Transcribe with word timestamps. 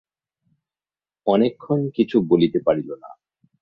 অনেক্ষণ 1.27 1.79
কিছু 1.95 2.17
বলিতে 2.21 2.59
পারিল 2.65 2.89
না। 2.95 3.09